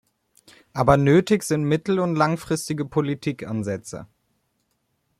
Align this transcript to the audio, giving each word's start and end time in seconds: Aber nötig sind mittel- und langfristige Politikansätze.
Aber 0.73 0.97
nötig 0.97 1.43
sind 1.43 1.61
mittel- 1.63 1.99
und 1.99 2.15
langfristige 2.15 2.85
Politikansätze. 2.85 4.07